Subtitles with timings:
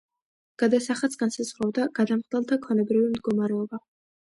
[0.63, 3.87] გადასახადს განსაზღვრავდა გადამხდელთა ქონებრივი მდგომარეობა.